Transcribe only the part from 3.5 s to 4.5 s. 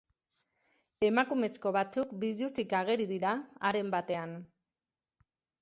haren batean.